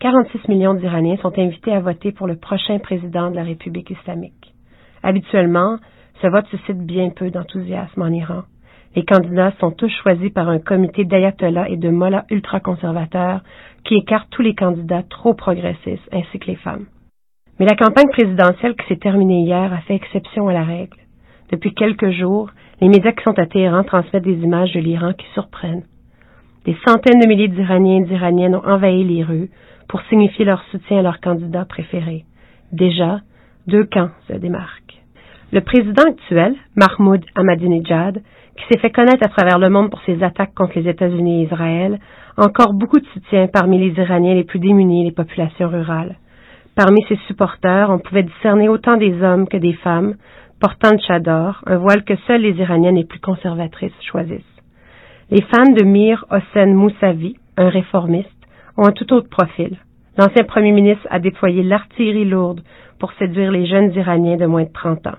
46 0.00 0.46
millions 0.48 0.74
d'Iraniens 0.74 1.16
sont 1.16 1.36
invités 1.36 1.72
à 1.72 1.80
voter 1.80 2.12
pour 2.12 2.28
le 2.28 2.36
prochain 2.36 2.78
président 2.78 3.30
de 3.30 3.36
la 3.36 3.42
République 3.42 3.90
islamique. 3.90 4.54
Habituellement, 5.02 5.78
ce 6.22 6.28
vote 6.28 6.46
suscite 6.46 6.78
bien 6.78 7.10
peu 7.10 7.30
d'enthousiasme 7.30 8.02
en 8.02 8.08
Iran. 8.08 8.42
Les 8.94 9.04
candidats 9.04 9.52
sont 9.58 9.72
tous 9.72 9.90
choisis 10.02 10.30
par 10.30 10.48
un 10.48 10.60
comité 10.60 11.04
d'ayatollahs 11.04 11.68
et 11.68 11.76
de 11.76 11.90
mollahs 11.90 12.26
ultra-conservateurs 12.30 13.42
qui 13.84 13.96
écartent 13.96 14.30
tous 14.30 14.42
les 14.42 14.54
candidats 14.54 15.02
trop 15.02 15.34
progressistes 15.34 16.08
ainsi 16.12 16.38
que 16.38 16.46
les 16.46 16.56
femmes. 16.56 16.86
Mais 17.58 17.66
la 17.66 17.76
campagne 17.76 18.10
présidentielle 18.10 18.76
qui 18.76 18.86
s'est 18.86 19.00
terminée 19.00 19.42
hier 19.42 19.72
a 19.72 19.80
fait 19.80 19.96
exception 19.96 20.46
à 20.46 20.52
la 20.52 20.62
règle. 20.62 20.96
Depuis 21.50 21.74
quelques 21.74 22.10
jours, 22.10 22.50
les 22.80 22.88
médias 22.88 23.12
qui 23.12 23.24
sont 23.24 23.38
à 23.38 23.46
Téhéran 23.46 23.82
transmettent 23.82 24.22
des 24.22 24.44
images 24.44 24.72
de 24.72 24.80
l'Iran 24.80 25.12
qui 25.12 25.26
surprennent. 25.34 25.84
Des 26.68 26.76
centaines 26.86 27.18
de 27.18 27.26
milliers 27.26 27.48
d'Iraniens 27.48 28.02
et 28.02 28.04
d'Iraniennes 28.04 28.54
ont 28.54 28.66
envahi 28.66 29.02
les 29.02 29.24
rues 29.24 29.48
pour 29.88 30.02
signifier 30.02 30.44
leur 30.44 30.62
soutien 30.64 30.98
à 30.98 31.02
leur 31.02 31.18
candidat 31.18 31.64
préféré. 31.64 32.26
Déjà, 32.72 33.20
deux 33.66 33.84
camps 33.84 34.10
se 34.28 34.34
démarquent. 34.34 35.00
Le 35.50 35.62
président 35.62 36.02
actuel, 36.02 36.56
Mahmoud 36.76 37.24
Ahmadinejad, 37.34 38.20
qui 38.54 38.64
s'est 38.68 38.80
fait 38.80 38.90
connaître 38.90 39.24
à 39.24 39.30
travers 39.30 39.58
le 39.58 39.70
monde 39.70 39.88
pour 39.88 40.02
ses 40.02 40.22
attaques 40.22 40.52
contre 40.54 40.78
les 40.78 40.90
États-Unis 40.90 41.40
et 41.40 41.46
Israël, 41.46 42.00
a 42.36 42.44
encore 42.44 42.74
beaucoup 42.74 43.00
de 43.00 43.06
soutien 43.14 43.46
parmi 43.46 43.78
les 43.78 43.98
Iraniens 43.98 44.34
les 44.34 44.44
plus 44.44 44.58
démunis 44.58 45.00
et 45.00 45.04
les 45.06 45.12
populations 45.12 45.70
rurales. 45.70 46.16
Parmi 46.76 47.02
ses 47.08 47.18
supporters, 47.28 47.88
on 47.88 47.98
pouvait 47.98 48.24
discerner 48.24 48.68
autant 48.68 48.98
des 48.98 49.22
hommes 49.22 49.48
que 49.48 49.56
des 49.56 49.72
femmes, 49.72 50.16
portant 50.60 50.90
le 50.90 50.98
chador, 50.98 51.62
un 51.64 51.78
voile 51.78 52.04
que 52.04 52.16
seules 52.26 52.42
les 52.42 52.60
Iraniennes 52.60 52.96
les 52.96 53.06
plus 53.06 53.20
conservatrices 53.20 53.98
choisissent. 54.02 54.57
Les 55.30 55.42
fans 55.42 55.72
de 55.72 55.84
Mir 55.84 56.24
Hossein 56.30 56.72
Moussavi, 56.72 57.36
un 57.58 57.68
réformiste, 57.68 58.30
ont 58.78 58.86
un 58.86 58.92
tout 58.92 59.12
autre 59.12 59.28
profil. 59.28 59.76
L'ancien 60.16 60.44
premier 60.44 60.72
ministre 60.72 61.06
a 61.10 61.18
déployé 61.18 61.62
l'artillerie 61.62 62.24
lourde 62.24 62.62
pour 62.98 63.12
séduire 63.12 63.52
les 63.52 63.66
jeunes 63.66 63.92
Iraniens 63.92 64.38
de 64.38 64.46
moins 64.46 64.62
de 64.62 64.72
30 64.72 65.06
ans. 65.06 65.18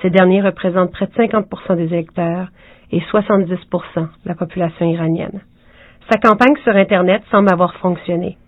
Ces 0.00 0.08
derniers 0.08 0.40
représentent 0.40 0.92
près 0.92 1.06
de 1.06 1.12
50% 1.12 1.76
des 1.76 1.84
électeurs 1.92 2.48
et 2.92 3.00
70% 3.00 3.58
de 3.96 4.08
la 4.24 4.34
population 4.34 4.88
iranienne. 4.88 5.42
Sa 6.10 6.18
campagne 6.18 6.56
sur 6.64 6.74
Internet 6.74 7.22
semble 7.30 7.52
avoir 7.52 7.74
fonctionné. 7.74 8.38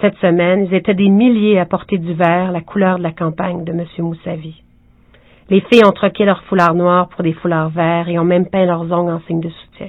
Cette 0.00 0.16
semaine, 0.18 0.68
ils 0.70 0.74
étaient 0.74 0.94
des 0.94 1.08
milliers 1.08 1.58
à 1.58 1.66
porter 1.66 1.98
du 1.98 2.14
vert, 2.14 2.52
la 2.52 2.60
couleur 2.60 2.98
de 2.98 3.02
la 3.02 3.10
campagne 3.10 3.64
de 3.64 3.72
M. 3.72 3.84
Moussavi. 3.98 4.62
Les 5.50 5.62
filles 5.62 5.84
ont 5.84 5.90
troqué 5.90 6.24
leurs 6.24 6.44
foulards 6.44 6.76
noirs 6.76 7.08
pour 7.08 7.24
des 7.24 7.32
foulards 7.32 7.70
verts 7.70 8.08
et 8.08 8.20
ont 8.20 8.24
même 8.24 8.46
peint 8.46 8.66
leurs 8.66 8.92
ongles 8.92 9.14
en 9.14 9.20
signe 9.22 9.40
de 9.40 9.50
soutien. 9.50 9.88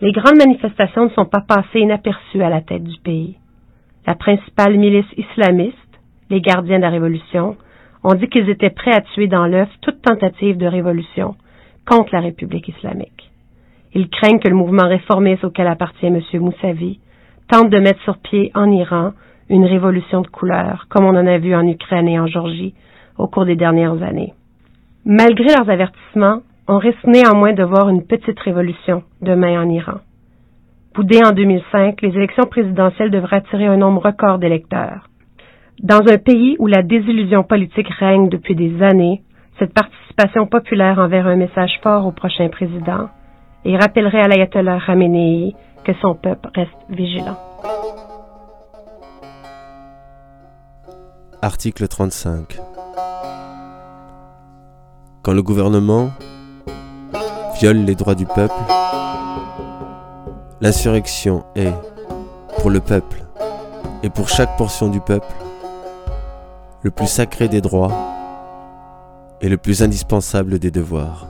Les 0.00 0.12
grandes 0.12 0.38
manifestations 0.38 1.04
ne 1.06 1.10
sont 1.10 1.24
pas 1.24 1.40
passées 1.40 1.80
inaperçues 1.80 2.42
à 2.42 2.50
la 2.50 2.60
tête 2.60 2.84
du 2.84 2.98
pays. 3.00 3.36
La 4.06 4.14
principale 4.14 4.78
milice 4.78 5.12
islamiste, 5.16 5.76
les 6.30 6.40
gardiens 6.40 6.78
de 6.78 6.82
la 6.82 6.90
Révolution, 6.90 7.56
ont 8.04 8.14
dit 8.14 8.28
qu'ils 8.28 8.48
étaient 8.48 8.70
prêts 8.70 8.94
à 8.94 9.00
tuer 9.00 9.26
dans 9.26 9.46
l'œuf 9.46 9.68
toute 9.80 10.00
tentative 10.02 10.56
de 10.56 10.66
révolution 10.66 11.34
contre 11.84 12.14
la 12.14 12.20
République 12.20 12.68
islamique. 12.68 13.30
Ils 13.92 14.08
craignent 14.08 14.38
que 14.38 14.48
le 14.48 14.54
mouvement 14.54 14.86
réformiste 14.86 15.44
auquel 15.44 15.66
appartient 15.66 16.06
M. 16.06 16.20
Moussavi 16.34 17.00
tente 17.48 17.70
de 17.70 17.78
mettre 17.78 18.02
sur 18.02 18.18
pied 18.18 18.52
en 18.54 18.70
Iran 18.70 19.12
une 19.48 19.64
révolution 19.64 20.20
de 20.20 20.28
couleur, 20.28 20.86
comme 20.90 21.06
on 21.06 21.16
en 21.16 21.26
a 21.26 21.38
vu 21.38 21.54
en 21.56 21.66
Ukraine 21.66 22.06
et 22.06 22.20
en 22.20 22.26
Georgie 22.26 22.74
au 23.16 23.26
cours 23.26 23.46
des 23.46 23.56
dernières 23.56 24.00
années. 24.02 24.34
Malgré 25.04 25.46
leurs 25.46 25.68
avertissements, 25.68 26.42
on 26.68 26.76
risque 26.76 27.04
néanmoins 27.06 27.54
de 27.54 27.64
voir 27.64 27.88
une 27.88 28.04
petite 28.04 28.38
révolution 28.40 29.02
demain 29.22 29.60
en 29.62 29.70
Iran. 29.70 30.00
Boudé 30.94 31.18
en 31.24 31.32
2005, 31.32 32.02
les 32.02 32.10
élections 32.10 32.44
présidentielles 32.44 33.10
devraient 33.10 33.36
attirer 33.36 33.66
un 33.66 33.78
nombre 33.78 34.02
record 34.02 34.38
d'électeurs. 34.38 35.08
Dans 35.82 36.02
un 36.10 36.18
pays 36.18 36.56
où 36.58 36.66
la 36.66 36.82
désillusion 36.82 37.42
politique 37.42 37.88
règne 37.98 38.28
depuis 38.28 38.54
des 38.54 38.82
années, 38.82 39.22
cette 39.58 39.72
participation 39.72 40.46
populaire 40.46 40.98
enverrait 40.98 41.32
un 41.32 41.36
message 41.36 41.78
fort 41.82 42.06
au 42.06 42.12
prochain 42.12 42.48
président 42.48 43.08
et 43.64 43.76
rappellerait 43.76 44.20
à 44.20 44.28
l'ayatollah 44.28 44.78
Khamenei 44.84 45.54
que 45.84 45.92
son 46.02 46.14
peuple 46.14 46.50
reste 46.54 46.70
vigilant. 46.90 47.38
Article 51.40 51.86
35 51.86 52.58
Quand 55.22 55.32
le 55.32 55.42
gouvernement 55.42 56.10
viole 57.58 57.78
les 57.78 57.96
droits 57.96 58.14
du 58.14 58.24
peuple, 58.24 58.54
l'insurrection 60.60 61.44
est, 61.56 61.72
pour 62.58 62.70
le 62.70 62.78
peuple 62.78 63.24
et 64.04 64.10
pour 64.10 64.28
chaque 64.28 64.56
portion 64.56 64.88
du 64.88 65.00
peuple, 65.00 65.26
le 66.82 66.92
plus 66.92 67.08
sacré 67.08 67.48
des 67.48 67.60
droits 67.60 67.92
et 69.40 69.48
le 69.48 69.56
plus 69.56 69.82
indispensable 69.82 70.60
des 70.60 70.70
devoirs. 70.70 71.26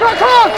تکن 0.00 0.50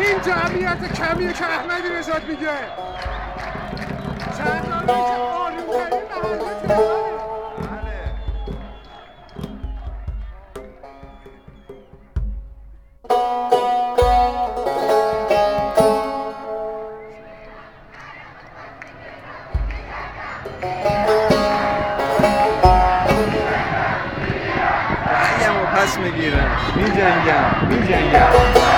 این 0.00 0.20
جمعیت 0.20 0.92
کمیه 0.94 1.32
که 1.32 1.44
احمدی 1.44 1.88
نژاد 1.98 2.22
میگه؟ 2.28 2.58
پس 25.74 25.98
می‌گیرم. 25.98 26.56
می 26.76 26.84
جنگم 26.84 27.68
می 27.68 27.88
جنگم 27.88 28.77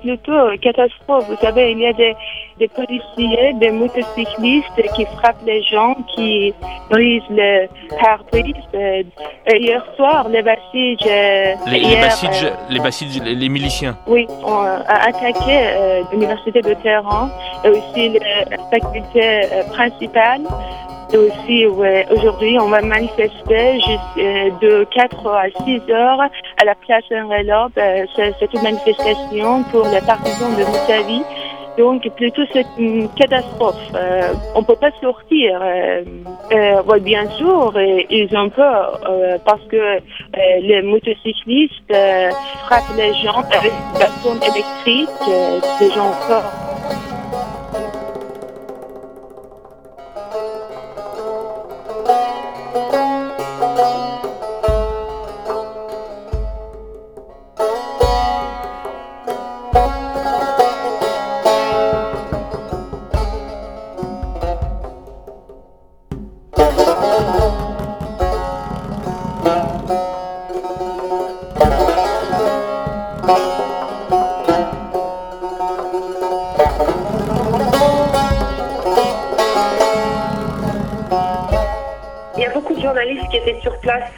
plutôt 0.00 0.56
catastrophe. 0.60 1.24
Vous 1.28 1.36
savez, 1.40 1.72
il 1.72 1.78
y 1.78 1.86
a 1.86 1.92
des, 1.92 2.14
des 2.58 2.68
policiers, 2.68 3.52
des 3.54 3.70
motocyclistes 3.70 4.82
qui 4.94 5.04
frappent 5.16 5.44
les 5.46 5.62
gens, 5.62 5.94
qui 6.14 6.52
brisent 6.90 7.22
le 7.30 7.66
pare-brise. 8.00 8.54
Euh, 8.74 9.02
hier 9.52 9.84
soir, 9.96 10.28
les 10.28 10.42
Bassiges... 10.42 10.98
Euh, 11.06 11.54
les, 11.66 11.80
les, 11.80 11.96
les, 12.70 13.34
les, 13.34 13.48
miliciens 13.48 13.96
Oui, 14.06 14.26
ont 14.44 14.62
attaqué 14.86 16.02
l'université 16.12 16.60
de 16.62 16.74
Téhéran 16.74 17.28
et 17.64 17.68
aussi 17.68 18.18
la 18.18 18.58
faculté 18.70 19.42
principale. 19.72 20.42
Et 21.12 21.16
aussi, 21.16 21.66
aujourd'hui, 21.66 22.58
on 22.60 22.68
va 22.68 22.80
manifester 22.82 23.80
euh, 24.18 24.50
de 24.60 24.84
4 24.94 25.26
à 25.26 25.64
6 25.64 25.82
heures 25.90 26.20
à 26.20 26.64
la 26.64 26.74
place 26.74 27.04
Relob. 27.10 27.72
Euh, 27.76 28.04
c'est 28.16 28.54
une 28.54 28.62
manifestation 28.62 29.64
pour 29.64 29.86
les 29.88 30.00
partisans 30.00 30.54
de 30.56 30.64
Moutavi. 30.64 31.22
Donc, 31.78 32.08
plutôt, 32.16 32.42
c'est 32.52 32.66
une 32.78 33.08
catastrophe. 33.14 33.76
Euh, 33.94 34.32
on 34.54 34.62
peut 34.62 34.76
pas 34.76 34.90
sortir. 35.00 35.60
Euh, 35.62 36.02
bien 37.00 37.28
sûr, 37.30 37.72
ils 38.10 38.28
ont 38.36 38.50
peur 38.50 39.00
parce 39.44 39.62
que 39.68 40.00
les 40.60 40.82
motocyclistes 40.82 41.92
frappent 42.66 42.96
les 42.96 43.14
gens 43.14 43.42
avec 43.52 43.72
des 43.72 43.98
bâtons 43.98 44.38
électriques. 44.42 45.08
les 45.80 45.90
gens 45.90 46.08
ont 46.08 46.26
peur. 46.28 46.69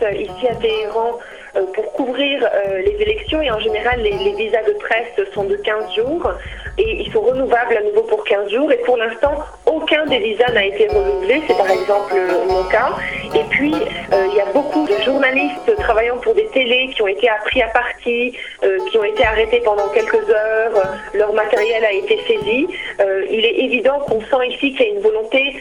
Euh, 0.02 0.12
ici 0.12 0.48
à 0.48 0.54
Téhéran 0.54 1.18
euh, 1.56 1.66
pour 1.74 1.92
couvrir 1.92 2.44
euh, 2.44 2.78
les 2.78 3.02
élections. 3.02 3.40
Et 3.42 3.50
en 3.50 3.60
général 3.60 4.00
les, 4.00 4.32
visas 4.34 4.62
de 4.62 4.72
presse 4.74 5.32
sont 5.34 5.44
de 5.44 5.56
15 5.56 5.94
jours. 5.94 6.32
Et 6.78 7.02
ils 7.02 7.12
sont 7.12 7.20
renouvelables 7.20 7.76
à 7.76 7.82
nouveau 7.82 8.02
pour 8.02 8.24
15 8.24 8.50
jours. 8.50 8.72
Et 8.72 8.78
pour 8.78 8.96
l'instant 8.96 9.34
aucun 9.66 10.06
des 10.06 10.18
visas 10.18 10.50
n'a 10.52 10.64
été 10.64 10.88
renouvelé, 10.88 11.42
c'est 11.46 11.56
par 11.56 11.70
exemple 11.70 12.14
mon 12.48 12.64
cas. 12.64 12.92
Et 13.34 13.44
puis 13.50 13.74
y 14.44 14.48
a 14.48 14.52
beaucoup 14.52 14.86
de 14.86 15.02
journalistes 15.02 15.76
travaillant 15.78 16.18
pour 16.18 16.34
des 16.34 16.46
télés 16.48 16.90
qui 16.94 17.02
ont 17.02 17.08
été 17.08 17.28
appris 17.28 17.62
à 17.62 17.68
partie, 17.68 18.36
qui 18.90 18.98
ont 18.98 19.04
été 19.04 19.24
arrêtés 19.24 19.60
pendant 19.64 19.88
quelques 19.88 20.28
heures, 20.28 20.72
leur 21.14 21.32
matériel 21.32 21.84
a 21.84 21.92
été 21.92 22.18
saisi. 22.26 22.66
il 23.30 23.44
est 23.44 23.58
évident 23.66 24.00
qu'on 24.00 24.20
sent 24.20 24.46
ici 24.48 24.74
qu'il 24.74 24.86
y 24.86 24.90
a 24.90 24.92
une 24.94 25.00
volonté 25.00 25.56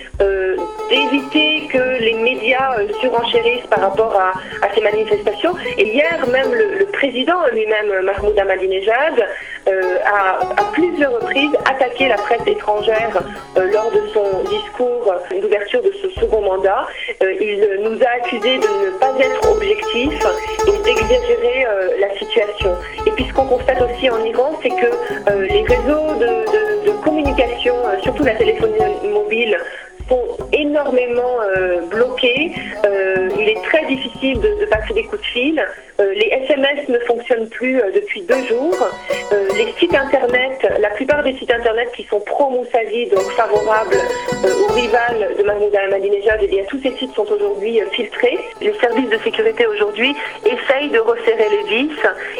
d'éviter 0.89 1.67
que 1.71 1.99
les 1.99 2.13
médias 2.13 2.75
surenchérissent 3.01 3.67
par 3.69 3.81
rapport 3.81 4.15
à, 4.15 4.33
ces 4.73 4.81
manifestations. 4.81 5.53
Et 5.77 5.87
hier, 5.87 6.25
même 6.27 6.51
le, 6.53 6.85
président 6.85 7.45
lui-même, 7.51 8.05
Mahmoud 8.05 8.37
Ahmadinejad, 8.37 9.25
euh, 9.67 9.97
a 10.05 10.39
à 10.39 10.63
plusieurs 10.73 11.13
reprises 11.13 11.51
attaqué 11.65 12.07
la 12.07 12.15
presse 12.15 12.41
étrangère 12.47 13.21
euh, 13.57 13.71
lors 13.71 13.91
de 13.91 14.07
son 14.11 14.43
discours 14.49 15.13
d'ouverture 15.39 15.83
de 15.83 15.91
ce 16.01 16.09
second 16.19 16.41
mandat. 16.41 16.87
Euh, 17.21 17.33
il 17.39 17.79
nous 17.83 18.01
a 18.01 18.09
accusés 18.17 18.57
de 18.57 18.67
ne 18.71 18.97
pas 18.99 19.13
être 19.19 19.51
objectifs 19.51 20.25
et 20.67 20.83
d'exagérer 20.83 21.65
la 21.99 22.17
situation. 22.17 22.75
Et 23.05 23.11
puis 23.11 23.25
ce 23.25 23.33
qu'on 23.33 23.45
constate 23.45 23.81
aussi 23.81 24.09
en 24.09 24.23
Iran, 24.23 24.57
c'est 24.61 24.69
que 24.69 25.31
les 25.47 25.63
réseaux 25.63 26.15
de, 26.15 26.85
de 26.87 26.91
communication, 27.03 27.75
surtout 28.03 28.23
la 28.23 28.35
téléphonie 28.35 28.77
mobile, 29.09 29.57
énormément 30.81 31.37
euh, 31.41 31.81
bloqués. 31.87 32.51
Euh, 32.85 33.29
il 33.37 33.49
est 33.49 33.61
très 33.63 33.85
difficile 33.85 34.39
de, 34.39 34.65
passer 34.65 34.93
des 34.93 35.03
coups 35.03 35.21
de 35.21 35.27
fil. 35.27 35.65
Euh, 35.99 36.13
les 36.13 36.27
SMS 36.27 36.87
ne 36.87 36.99
fonctionnent 36.99 37.49
plus 37.49 37.81
depuis 37.93 38.21
deux 38.21 38.43
jours. 38.45 38.77
les 39.55 39.73
sites 39.77 39.93
internet, 39.93 40.57
la 40.79 40.89
plupart 40.91 41.23
des 41.23 41.33
sites 41.37 41.51
internet 41.51 41.89
qui 41.95 42.03
sont 42.03 42.19
pro-Moussadi, 42.21 43.07
donc 43.07 43.29
favorables 43.31 43.97
au 44.43 44.73
rival 44.73 45.35
de 45.37 45.43
Mahmoud 45.43 45.75
Ahmadinejad, 45.75 46.39
eh 46.41 46.65
tous 46.69 46.79
ces 46.81 46.91
sites 46.97 47.13
sont 47.13 47.29
aujourd'hui 47.29 47.81
filtrés. 47.91 48.39
Les 48.61 48.73
services 48.79 49.09
de 49.09 49.17
sécurité 49.23 49.67
aujourd'hui 49.67 50.15
essayent 50.45 50.89
de 50.89 50.99
resserrer 50.99 51.47
les 51.49 51.63
vis. 51.69 51.99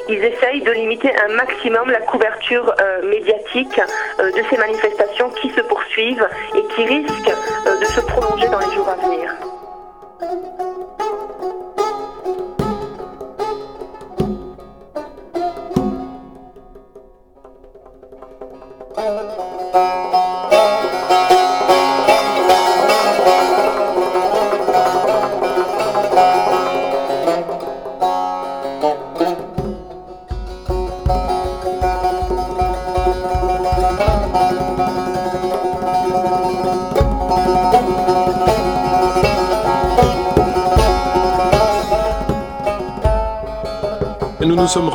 Ils 0.10 0.24
essayent 0.24 0.62
de 0.62 0.72
limiter 0.72 1.12
un 1.26 1.34
maximum 1.36 1.92
la 1.92 2.02
couverture 2.02 2.74
médiatique 3.04 3.80
de 4.20 4.42
ces 4.50 4.58
manifestations 4.58 5.30
qui 5.42 5.50
se 5.50 5.62
poursuivent 5.62 6.28
et 6.58 6.64
qui 6.74 6.86
risquent 6.86 7.36
de 7.82 7.86
se 7.86 8.02
prolonger 8.02 8.31
dans 8.40 8.60
les 8.60 8.76
jours 8.76 8.88
à 8.88 8.96
venir. 8.96 9.36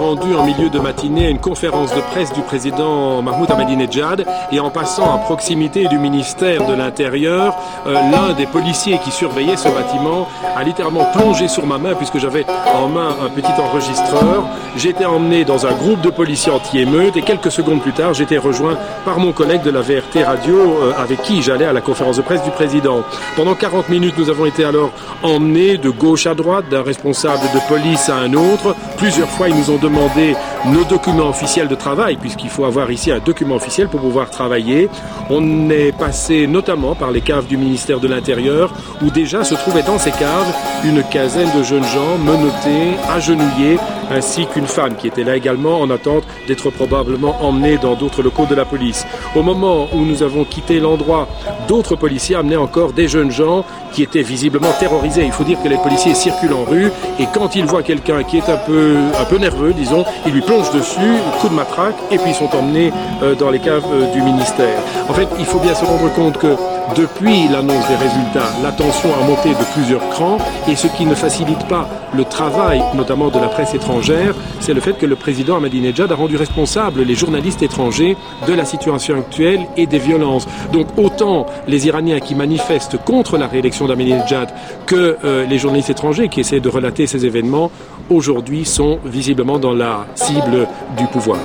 Nous 0.07 0.15
sommes 0.15 0.19
rendus 0.21 0.23
en 0.23 0.25
milieu 0.47 0.71
de 0.71 0.79
matinée 0.79 1.26
à 1.26 1.31
une 1.31 1.41
conférence 1.41 1.93
de 1.93 2.00
presse 2.12 2.33
du 2.33 2.41
président 2.41 3.21
Mahmoud 3.21 3.50
Ahmadinejad 3.50 4.25
et 4.53 4.61
en 4.61 4.71
passant 4.71 5.12
à 5.12 5.19
proximité 5.19 5.88
du 5.88 5.99
ministère 5.99 6.65
de 6.69 6.73
l'Intérieur, 6.73 7.57
euh, 7.88 7.95
l'un 8.12 8.33
des 8.33 8.47
policiers 8.47 8.99
qui 9.03 9.11
surveillait 9.11 9.57
ce 9.57 9.69
bâtiment 9.69 10.29
a 10.57 10.62
littéralement 10.62 11.05
plongé 11.07 11.49
sur 11.49 11.67
ma 11.67 11.79
main 11.79 11.95
puisque 11.95 12.19
j'avais 12.19 12.47
en 12.73 12.87
main 12.87 13.17
un 13.25 13.29
petit 13.29 13.61
enregistreur. 13.61 14.45
J'étais 14.76 15.05
emmené 15.05 15.45
dans 15.45 15.67
un 15.67 15.73
groupe 15.73 16.00
de 16.03 16.11
policiers 16.11 16.53
anti-émeute 16.53 17.17
et 17.17 17.23
quelques 17.23 17.50
secondes 17.50 17.83
plus 17.83 17.93
tard, 17.93 18.15
j'étais 18.15 18.38
rejoint 18.38 18.76
par 19.05 19.19
mon 19.19 19.33
collègue 19.33 19.62
de 19.62 19.71
la 19.71 19.81
VRT 19.81 20.23
Radio 20.25 20.55
euh, 20.55 20.93
avec 20.97 21.23
qui 21.23 21.43
j'allais 21.43 21.67
à 21.67 21.73
la 21.73 21.81
conférence 21.81 22.19
de 22.19 22.23
presse 22.23 22.45
du 22.45 22.50
président. 22.53 23.03
Pendant 23.35 23.57
40 23.57 23.88
minutes, 23.88 24.15
nous 24.17 24.31
avons 24.31 24.47
été 24.47 24.65
alors 24.65 24.93
emmenés 25.25 25.76
de 25.76 25.91
gauche 25.91 26.29
à 26.29 26.37
droite, 26.37 26.69
d'un 26.71 26.83
responsable 26.85 27.43
de 27.53 27.59
police 27.69 28.09
à 28.09 28.19
un 28.19 28.33
autre. 28.35 28.76
Plusieurs 28.97 29.29
fois, 29.29 29.49
nous 29.49 29.71
ont 29.71 29.79
demandé 29.79 30.36
nos 30.66 30.85
documents 30.85 31.28
officiels 31.28 31.69
de 31.69 31.75
travail, 31.75 32.16
puisqu'il 32.16 32.50
faut 32.50 32.64
avoir 32.64 32.90
ici 32.90 33.11
un 33.11 33.19
document 33.19 33.57
officiel 33.57 33.88
pour 33.88 34.00
pouvoir 34.00 34.31
travailler. 34.31 34.88
On 35.31 35.71
est 35.71 35.93
passé 35.93 36.47
notamment 36.47 36.95
par 36.95 37.11
les 37.11 37.21
caves 37.21 37.47
du 37.47 37.57
ministère 37.57 38.00
de 38.00 38.09
l'Intérieur, 38.09 38.73
où 39.02 39.11
déjà 39.11 39.45
se 39.45 39.55
trouvait 39.55 39.83
dans 39.83 39.99
ces 39.99 40.11
caves 40.11 40.52
une 40.85 41.02
quinzaine 41.05 41.50
de 41.57 41.62
jeunes 41.62 41.85
gens 41.85 42.19
menottés, 42.19 42.97
agenouillés, 43.09 43.78
ainsi 44.11 44.47
qu'une 44.47 44.66
femme 44.66 44.95
qui 44.97 45.09
était 45.09 45.25
là 45.25 45.37
également 45.37 45.81
en 45.81 45.90
attente 45.90 46.25
d'être 46.47 46.71
probablement 46.71 47.37
emmenée 47.40 47.78
dans 47.78 47.95
d'autres 47.95 48.23
locaux 48.23 48.47
de 48.47 48.55
la 48.55 48.64
police. 48.64 49.05
Au 49.35 49.43
moment 49.43 49.88
où 49.93 50.05
nous 50.05 50.23
avons 50.23 50.45
quitté 50.45 50.81
l'endroit, 50.81 51.28
d'autres 51.69 51.97
policiers 51.97 52.37
amenaient 52.37 52.57
encore 52.57 52.93
des 52.93 53.09
jeunes 53.09 53.31
gens 53.31 53.64
qui 53.93 54.02
étaient 54.02 54.23
visiblement 54.23 54.73
terrorisés. 54.78 55.25
Il 55.25 55.33
faut 55.33 55.45
dire 55.45 55.61
que 55.62 55.69
les 55.69 55.78
policiers 55.78 56.14
circulent 56.14 56.52
en 56.52 56.64
rue 56.64 56.90
et 57.19 57.26
quand 57.35 57.57
ils 57.57 57.64
voient 57.64 57.83
quelqu'un 57.83 58.23
qui 58.23 58.38
est 58.38 58.49
un 58.49 58.59
peu, 58.59 58.97
un 59.19 59.25
peu 59.25 59.38
nerveux, 59.38 59.73
disons, 59.73 60.05
ils 60.26 60.33
lui 60.33 60.40
plongent 60.40 60.71
dessus, 60.73 61.16
coup 61.40 61.49
de 61.49 61.54
matraque, 61.54 61.97
et 62.11 62.18
puis 62.18 62.30
ils 62.30 62.35
sont 62.35 62.54
emmenés 62.54 62.92
euh, 63.23 63.35
dans 63.35 63.50
les 63.50 63.61
caves 63.61 63.87
euh, 63.92 64.11
du 64.12 64.21
ministère. 64.23 64.78
En 65.09 65.14
fait, 65.14 65.28
il 65.38 65.47
faut 65.47 65.59
bien 65.59 65.75
se 65.75 65.85
rendre 65.85 66.12
compte 66.14 66.38
que 66.38 66.56
depuis 66.95 67.49
l'annonce 67.49 67.87
des 67.88 67.97
résultats, 67.97 68.52
la 68.62 68.71
tension 68.73 69.09
a 69.14 69.26
monté 69.26 69.50
de 69.50 69.73
plusieurs 69.75 70.09
crans 70.11 70.38
et 70.69 70.76
ce 70.76 70.87
qui 70.87 71.05
ne 71.05 71.14
facilite 71.14 71.66
pas 71.69 71.88
le 72.14 72.25
travail, 72.25 72.83
notamment 72.95 73.28
de 73.28 73.38
la 73.38 73.49
presse 73.49 73.75
étrangère, 73.75 74.35
c'est 74.61 74.73
le 74.73 74.81
fait 74.81 74.97
que 74.97 75.07
le 75.07 75.16
président 75.16 75.57
Ahmadinejad 75.57 76.11
a 76.12 76.14
rendu 76.14 76.37
responsable 76.37 77.02
les 77.02 77.14
journalistes 77.14 77.62
étrangers 77.62 78.16
de 78.47 78.52
la 78.55 78.64
situation 78.64 79.19
actuelle 79.19 79.66
et 79.76 79.87
des 79.87 79.99
violences. 79.99 80.47
Donc 80.73 80.87
autant 80.97 81.47
les 81.66 81.87
Iraniens 81.87 82.21
qui 82.21 82.35
manifestent 82.35 82.99
contre 83.05 83.37
la 83.37 83.47
réélection 83.47 83.87
d'Ahmadinejad 83.87 84.50
que 84.87 85.19
euh, 85.25 85.45
les 85.47 85.59
journalistes 85.59 85.90
étrangers 85.90 86.28
qui 86.28 86.40
essaient 86.40 86.61
de 86.61 86.69
relater 86.69 87.07
ces 87.07 87.26
événements, 87.26 87.71
aujourd'hui 88.11 88.64
sont 88.64 88.99
visiblement 89.05 89.59
dans 89.59 89.75
la 89.75 90.07
cible 90.14 90.69
du 90.97 91.07
pouvoir. 91.07 91.38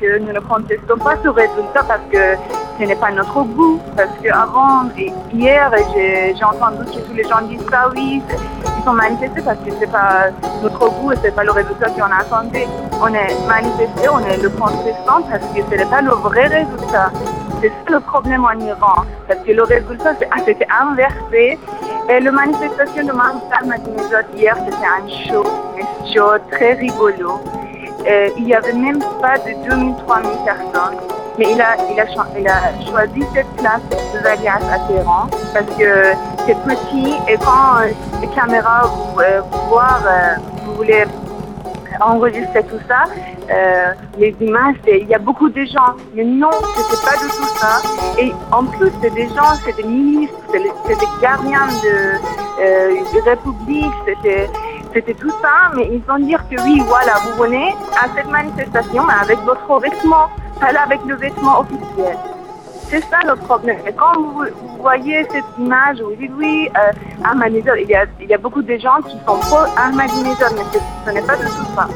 Que 0.00 0.18
nous 0.18 0.32
ne 0.32 0.40
contestons 0.40 0.98
pas 0.98 1.14
ce 1.22 1.28
résultat 1.28 1.82
parce 1.88 2.00
que 2.12 2.36
ce 2.78 2.84
n'est 2.84 2.96
pas 2.96 3.10
notre 3.10 3.42
goût. 3.42 3.80
Parce 3.96 4.10
qu'avant, 4.22 4.88
hier, 5.32 5.72
j'ai 5.94 6.44
entendu 6.44 6.84
que 6.84 7.00
tous 7.06 7.14
les 7.14 7.24
gens 7.24 7.42
disent 7.42 7.66
ça, 7.70 7.88
oui, 7.94 8.22
ils 8.78 8.84
sont 8.84 8.92
manifestés 8.92 9.42
parce 9.42 9.58
que 9.58 9.70
ce 9.70 9.80
n'est 9.80 9.86
pas 9.86 10.30
notre 10.62 10.88
goût 10.90 11.12
et 11.12 11.16
ce 11.16 11.22
n'est 11.22 11.30
pas 11.30 11.44
le 11.44 11.52
résultat 11.52 11.90
qu'on 11.90 12.04
attendait. 12.04 12.68
On 13.00 13.08
est 13.08 13.34
manifesté, 13.48 14.08
on 14.08 14.20
est 14.20 14.36
le 14.36 14.50
contestant 14.50 15.22
parce 15.30 15.44
que 15.54 15.62
ce 15.70 15.74
n'est 15.74 15.86
pas 15.86 16.02
le 16.02 16.12
vrai 16.12 16.46
résultat. 16.46 17.10
C'est 17.62 17.72
le 17.88 18.00
problème 18.00 18.44
en 18.44 18.58
Iran, 18.60 19.06
parce 19.26 19.40
que 19.40 19.52
le 19.52 19.62
résultat 19.62 20.14
c'était 20.44 20.66
inversé. 20.70 21.58
Et 22.08 22.20
la 22.20 22.30
manifestation 22.30 23.04
de 23.04 23.12
Mahmoud 23.12 23.42
Ahmadinejad 23.50 24.26
hier, 24.36 24.54
c'était 24.64 24.86
un 24.86 25.08
show, 25.26 25.42
un 25.42 26.06
show 26.12 26.38
très 26.52 26.74
rigolo. 26.74 27.40
Et 28.08 28.32
il 28.36 28.44
n'y 28.44 28.54
avait 28.54 28.72
même 28.72 29.00
pas 29.20 29.36
de 29.38 29.50
2000-3000 29.68 30.44
personnes. 30.44 30.98
Mais 31.38 31.46
il 31.52 31.60
a, 31.60 31.76
il, 31.90 32.00
a, 32.00 32.06
il 32.38 32.48
a 32.48 32.90
choisi 32.90 33.22
cette 33.34 33.48
place 33.56 33.82
de 33.90 34.22
Zalias 34.22 34.60
à 34.72 34.78
Téhéran 34.88 35.26
parce 35.52 35.66
que 35.76 36.12
c'est 36.46 36.56
petit 36.64 37.14
et 37.28 37.36
quand 37.36 37.82
euh, 37.82 37.88
les 38.22 38.28
caméras 38.28 38.86
vous, 38.86 39.20
euh, 39.20 39.42
vous 39.42 39.68
voir, 39.68 40.00
euh, 40.06 40.34
vous 40.64 40.74
voulez 40.76 41.04
enregistrer 42.00 42.62
tout 42.64 42.80
ça, 42.88 43.04
euh, 43.50 43.92
les 44.18 44.34
images, 44.40 44.76
il 44.86 45.06
y 45.08 45.14
a 45.14 45.18
beaucoup 45.18 45.48
de 45.48 45.64
gens. 45.64 45.94
Mais 46.14 46.24
non, 46.24 46.50
c'était 46.76 47.02
pas 47.04 47.16
du 47.16 47.28
tout 47.28 47.56
ça. 47.58 47.80
Et 48.18 48.32
en 48.52 48.64
plus, 48.64 48.90
c'est 49.02 49.14
des 49.14 49.28
gens, 49.28 49.54
c'est 49.64 49.76
des 49.76 49.88
ministres, 49.88 50.34
c'est 50.52 50.98
des 50.98 51.06
gardiens 51.20 51.66
de, 51.82 52.18
euh, 52.62 52.90
de 53.14 53.28
République, 53.28 53.92
c'était 54.06 54.48
c'était 54.92 55.14
tout 55.14 55.30
ça, 55.42 55.72
mais 55.74 55.88
ils 55.92 56.02
vont 56.02 56.18
dire 56.18 56.42
que 56.48 56.60
oui, 56.62 56.82
voilà, 56.86 57.14
vous 57.24 57.42
venez 57.42 57.74
à 58.00 58.06
cette 58.14 58.30
manifestation 58.30 59.06
avec 59.08 59.38
votre 59.40 59.80
vêtement, 59.80 60.28
pas 60.60 60.78
avec 60.78 61.00
le 61.06 61.16
vêtement 61.16 61.60
officiel. 61.60 62.16
C'est 62.88 63.00
ça 63.02 63.18
le 63.26 63.34
problème. 63.36 63.78
Et 63.86 63.92
quand 63.92 64.14
vous, 64.14 64.44
voyez 64.80 65.26
cette 65.32 65.44
image 65.58 66.00
où 66.00 66.10
vous 66.10 66.16
dites 66.16 66.30
oui, 66.36 66.68
euh, 66.76 66.92
il 67.48 67.88
y, 67.88 67.94
a, 67.94 68.04
il 68.20 68.38
beaucoup 68.38 68.62
de 68.62 68.76
gens 68.76 69.00
qui 69.04 69.18
sont 69.26 69.38
pro 69.38 69.58
Ahmadinejad, 69.76 70.52
mais 70.54 70.80
ce 71.04 71.10
n'est 71.10 71.22
pas 71.22 71.36
du 71.36 71.44
tout 71.44 71.66
ça. 71.74 71.88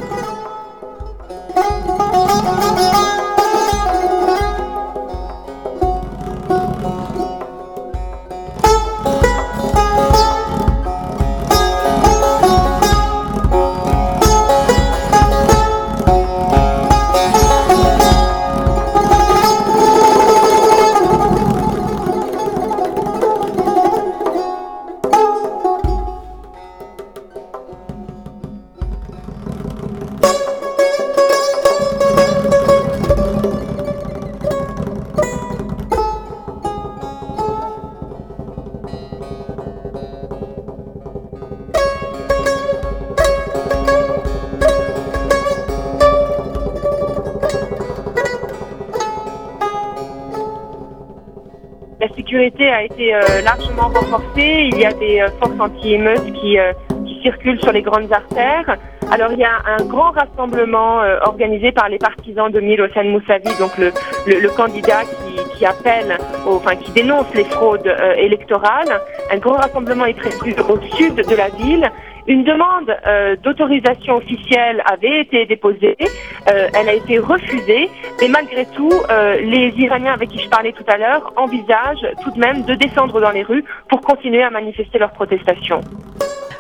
A 52.39 52.83
été 52.85 53.15
euh, 53.15 53.21
largement 53.43 53.89
renforcée. 53.89 54.69
Il 54.73 54.79
y 54.79 54.85
a 54.85 54.93
des 54.93 55.21
euh, 55.21 55.29
forces 55.41 55.59
anti-émeutes 55.59 56.33
qui, 56.35 56.59
euh, 56.59 56.73
qui 57.05 57.21
circulent 57.23 57.61
sur 57.61 57.73
les 57.73 57.83
grandes 57.83 58.13
artères. 58.13 58.77
Alors 59.11 59.33
il 59.33 59.39
y 59.39 59.45
a 59.45 59.59
un 59.67 59.85
grand 59.85 60.13
rassemblement 60.13 61.01
organisé 61.23 61.73
par 61.73 61.89
les 61.89 61.99
partisans 61.99 62.49
de 62.53 62.61
Mil 62.61 62.81
Hossein 62.81 63.03
Moussavi, 63.03 63.51
donc 63.59 63.77
le, 63.77 64.49
candidat 64.51 65.03
qui, 65.03 65.59
qui 65.59 65.67
appelle, 65.67 66.17
enfin 66.47 66.77
qui 66.77 66.93
dénonce 66.93 67.27
les 67.35 67.43
fraudes 67.43 67.93
électorales. 68.17 69.01
Un 69.33 69.39
grand 69.39 69.57
rassemblement 69.57 70.05
est 70.05 70.15
prévu 70.15 70.55
au 70.69 70.79
sud 70.95 71.17
de 71.17 71.35
la 71.35 71.49
ville. 71.49 71.91
Une 72.31 72.45
demande 72.45 72.97
euh, 73.09 73.35
d'autorisation 73.43 74.19
officielle 74.19 74.85
avait 74.89 75.23
été 75.23 75.47
déposée, 75.47 75.97
euh, 76.01 76.69
elle 76.75 76.89
a 76.89 76.93
été 76.93 77.19
refusée, 77.19 77.91
mais 78.21 78.29
malgré 78.29 78.67
tout, 78.67 78.93
euh, 79.11 79.41
les 79.41 79.75
Iraniens 79.77 80.13
avec 80.13 80.29
qui 80.29 80.39
je 80.39 80.49
parlais 80.49 80.71
tout 80.71 80.85
à 80.87 80.97
l'heure 80.97 81.33
envisagent 81.37 82.07
tout 82.23 82.31
de 82.31 82.39
même 82.39 82.63
de 82.63 82.75
descendre 82.77 83.21
dans 83.21 83.33
les 83.33 83.43
rues 83.43 83.65
pour 83.89 84.01
continuer 84.01 84.45
à 84.45 84.51
manifester 84.51 85.01
leur 85.01 85.11
protestation. 85.11 85.81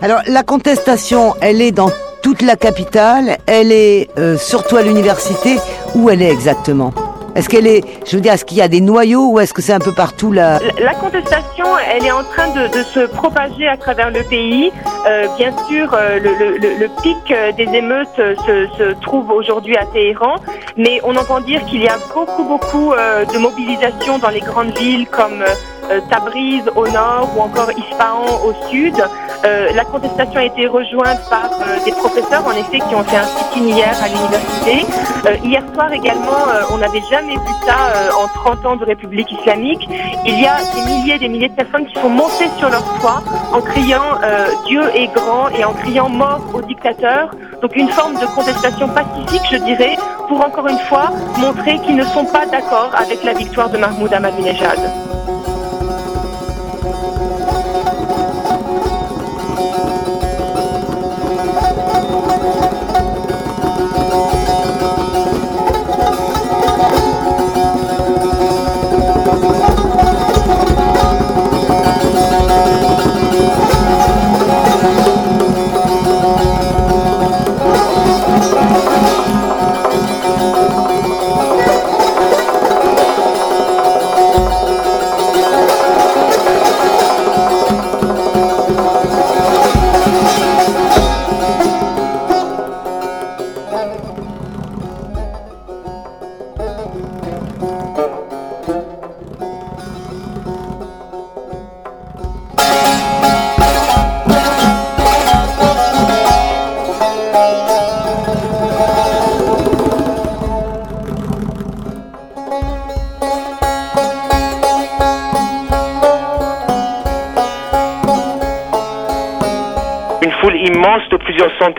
Alors 0.02 0.22
la 0.26 0.42
contestation, 0.42 1.34
elle 1.40 1.62
est 1.62 1.70
dans 1.70 1.90
toute 2.20 2.42
la 2.42 2.56
capitale, 2.56 3.38
elle 3.46 3.70
est 3.70 4.08
surtout 4.38 4.76
à 4.76 4.82
l'université, 4.82 5.56
où 5.94 6.10
elle 6.10 6.20
est 6.20 6.32
exactement? 6.32 6.92
Est-ce 7.34 7.48
qu'elle 7.48 7.66
est, 7.66 7.82
je 8.06 8.16
veux 8.16 8.22
dire, 8.22 8.32
est-ce 8.32 8.44
qu'il 8.44 8.58
y 8.58 8.62
a 8.62 8.68
des 8.68 8.80
noyaux 8.80 9.30
ou 9.30 9.40
est-ce 9.40 9.52
que 9.52 9.62
c'est 9.62 9.72
un 9.72 9.78
peu 9.78 9.92
partout 9.92 10.32
là 10.32 10.58
la, 10.78 10.94
contestation, 10.94 11.66
elle 11.92 12.04
est 12.04 12.10
en 12.10 12.24
train 12.24 12.48
de, 12.48 12.82
se 12.82 13.06
propager 13.06 13.68
à 13.68 13.76
travers 13.76 14.10
le 14.10 14.22
pays. 14.24 14.72
Euh, 15.06 15.26
bien 15.36 15.52
sûr, 15.68 15.94
euh, 15.94 16.18
le, 16.18 17.02
pic 17.02 17.34
des 17.56 17.76
émeutes 17.76 18.08
se, 18.16 18.92
trouve 19.00 19.30
aujourd'hui 19.30 19.76
à 19.76 19.86
Téhéran, 19.86 20.36
mais 20.76 21.00
on 21.04 21.16
entend 21.16 21.40
dire 21.40 21.64
qu'il 21.66 21.82
y 21.82 21.88
a 21.88 21.98
beaucoup, 22.14 22.44
beaucoup 22.44 22.92
euh, 22.92 23.24
de 23.24 23.38
mobilisation 23.38 24.18
dans 24.18 24.30
les 24.30 24.40
grandes 24.40 24.76
villes 24.76 25.06
comme 25.08 25.44
euh, 25.90 26.00
Tabriz 26.08 26.62
au 26.76 26.86
nord 26.88 27.30
ou 27.36 27.40
encore 27.40 27.70
Isfahan 27.72 28.24
au 28.44 28.54
sud. 28.70 28.94
Euh, 29.44 29.72
la 29.74 29.84
contestation 29.84 30.38
a 30.40 30.44
été 30.44 30.66
rejointe 30.66 31.18
par 31.30 31.50
euh, 31.52 31.84
des 31.84 31.92
professeurs, 31.92 32.46
en 32.46 32.52
effet, 32.52 32.78
qui 32.78 32.94
ont 32.94 33.04
fait 33.04 33.16
un 33.16 33.24
sit-in 33.24 33.66
hier 33.66 33.94
à 34.02 34.08
l'université. 34.08 34.86
hier 35.42 35.62
soir 35.74 35.92
également, 35.92 36.44
on 36.72 36.78
n'avait 36.78 37.02
jamais 37.10 37.34
vu 37.34 37.52
ça 37.66 38.12
en 38.18 38.26
30 38.28 38.66
ans 38.66 38.76
de 38.76 38.84
République 38.84 39.30
islamique. 39.32 39.88
Il 40.26 40.40
y 40.40 40.46
a 40.46 40.58
des 40.74 40.82
milliers 40.90 41.14
et 41.14 41.18
des 41.18 41.28
milliers 41.28 41.48
de 41.48 41.54
personnes 41.54 41.86
qui 41.86 41.94
sont 42.00 42.08
montées 42.08 42.50
sur 42.58 42.68
leur 42.68 42.84
toit 43.00 43.22
en 43.52 43.60
criant 43.60 44.18
Dieu 44.66 44.82
est 44.94 45.08
grand 45.08 45.48
et 45.50 45.64
en 45.64 45.72
criant 45.72 46.08
mort 46.08 46.40
au 46.54 46.62
dictateur. 46.62 47.30
Donc 47.62 47.76
une 47.76 47.88
forme 47.90 48.14
de 48.14 48.26
contestation 48.26 48.88
pacifique, 48.88 49.42
je 49.50 49.56
dirais, 49.56 49.96
pour 50.28 50.40
encore 50.40 50.68
une 50.68 50.78
fois 50.78 51.10
montrer 51.38 51.78
qu'ils 51.80 51.96
ne 51.96 52.04
sont 52.04 52.24
pas 52.24 52.46
d'accord 52.46 52.92
avec 52.94 53.22
la 53.24 53.34
victoire 53.34 53.70
de 53.70 53.78
Mahmoud 53.78 54.12
Ahmadinejad. 54.12 55.19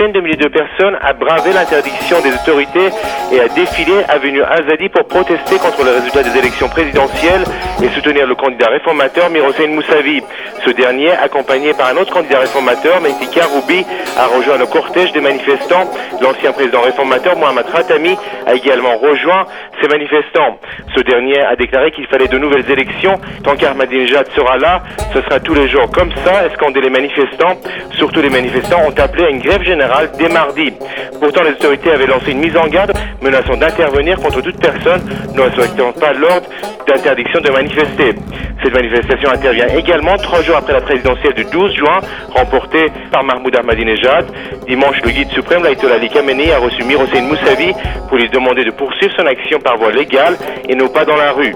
De 0.09 0.19
milliers 0.19 0.35
de 0.35 0.47
personnes 0.47 0.97
a 0.99 1.13
bravé 1.13 1.53
l'interdiction 1.53 2.21
des 2.21 2.33
autorités 2.33 2.89
et 3.31 3.39
a 3.39 3.47
défilé 3.49 4.03
avenue 4.09 4.41
Azadi 4.41 4.89
pour 4.89 5.05
protester 5.05 5.57
contre 5.57 5.83
le 5.83 5.91
résultat 5.91 6.23
des 6.23 6.39
élections 6.39 6.67
présidentielles 6.69 7.43
et 7.83 7.89
soutenir 7.89 8.27
le 8.27 8.35
candidat 8.35 8.67
réformateur 8.67 9.29
Mirosane 9.29 9.73
Moussavi. 9.73 10.21
Ce 10.65 10.69
dernier, 10.71 11.11
accompagné 11.11 11.73
par 11.73 11.87
un 11.87 11.97
autre 11.97 12.13
candidat 12.13 12.39
réformateur, 12.39 13.01
Mehdi 13.01 13.27
Karoubi, 13.29 13.83
a 14.17 14.27
rejoint 14.27 14.57
le 14.57 14.67
cortège 14.67 15.11
des 15.13 15.21
manifestants. 15.21 15.89
L'ancien 16.21 16.51
président 16.51 16.81
réformateur 16.81 17.35
Mohamed 17.37 17.65
Ratami 17.65 18.15
a 18.45 18.53
également 18.53 18.97
rejoint 18.97 19.45
ces 19.81 19.87
manifestants. 19.87 20.59
Ce 20.95 21.01
dernier 21.01 21.39
a 21.41 21.55
déclaré 21.55 21.91
qu'il 21.91 22.05
fallait 22.07 22.27
de 22.27 22.37
nouvelles 22.37 22.69
élections. 22.69 23.19
Tant 23.43 23.55
qu'Ahmadinejad 23.55 24.27
sera 24.35 24.57
là, 24.57 24.83
ce 25.13 25.21
sera 25.21 25.39
tous 25.39 25.55
les 25.55 25.67
jours 25.67 25.89
comme 25.91 26.11
ça, 26.23 26.45
escandé 26.45 26.81
les 26.81 26.91
manifestants. 26.91 27.57
Surtout 27.93 28.21
les 28.21 28.29
manifestants 28.29 28.81
ont 28.85 28.99
appelé 28.99 29.25
à 29.25 29.29
une 29.29 29.39
grève 29.39 29.63
générale 29.63 30.11
dès 30.19 30.29
mardi. 30.29 30.71
Pourtant, 31.19 31.43
les 31.43 31.51
autorités 31.51 31.91
avaient 31.91 32.07
lancé 32.07 32.31
une 32.31 32.39
mise 32.39 32.57
en 32.57 32.67
garde 32.67 32.93
menaçant 33.21 33.55
d'intervenir 33.55 34.19
contre 34.19 34.41
toute 34.41 34.59
personne 34.59 35.01
ne 35.33 35.41
respectant 35.41 35.91
pas 35.93 36.13
l'ordre 36.13 36.47
d'interdiction 36.87 37.39
de 37.41 37.49
manifester. 37.49 37.70
Cette 37.77 38.73
manifestation 38.73 39.29
intervient 39.31 39.67
également 39.67 40.15
trois 40.17 40.41
jours 40.41 40.57
après 40.57 40.73
la 40.73 40.81
présidentielle 40.81 41.33
du 41.33 41.45
12 41.45 41.73
juin, 41.73 41.99
remportée 42.29 42.87
par 43.11 43.23
Mahmoud 43.23 43.55
Ahmadinejad. 43.55 44.25
Dimanche, 44.67 44.97
le 45.03 45.11
guide 45.11 45.29
suprême, 45.29 45.63
l'Aïtollah 45.63 45.95
Ali 45.95 46.09
Khamenei, 46.09 46.51
a 46.51 46.59
reçu 46.59 46.83
Mir 46.83 46.99
Hossein 46.99 47.21
Moussavi 47.21 47.73
pour 48.07 48.17
lui 48.17 48.29
demander 48.29 48.63
de 48.65 48.71
poursuivre 48.71 49.13
son 49.17 49.25
action 49.25 49.59
par 49.59 49.77
voie 49.77 49.91
légale 49.91 50.37
et 50.67 50.75
non 50.75 50.89
pas 50.89 51.05
dans 51.05 51.15
la 51.15 51.31
rue. 51.31 51.55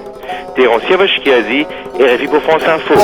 Téhéran 0.55 0.79
Siavashkiazi 0.87 1.65
et 1.99 2.15
RFI 2.15 2.27
pour 2.27 2.41
France 2.41 2.63
Info. 2.67 2.95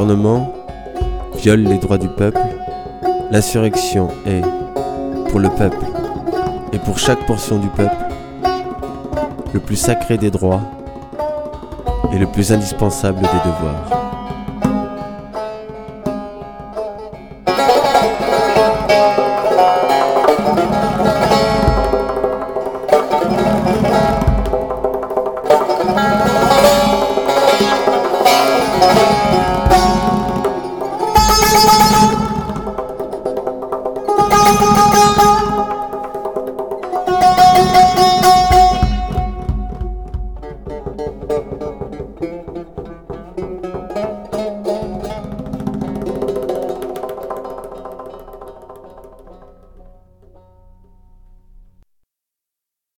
Gouvernement 0.00 0.50
viole 1.36 1.60
les 1.60 1.76
droits 1.76 1.98
du 1.98 2.08
peuple, 2.08 2.40
l'insurrection 3.30 4.08
est, 4.26 4.40
pour 5.28 5.40
le 5.40 5.50
peuple 5.50 5.76
et 6.72 6.78
pour 6.78 6.98
chaque 6.98 7.26
portion 7.26 7.58
du 7.58 7.68
peuple, 7.68 7.96
le 9.52 9.60
plus 9.60 9.76
sacré 9.76 10.16
des 10.16 10.30
droits 10.30 10.62
et 12.14 12.18
le 12.18 12.26
plus 12.26 12.50
indispensable 12.50 13.20
des 13.20 13.50
devoirs. 13.50 13.99